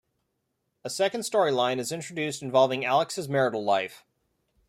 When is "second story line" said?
0.89-1.77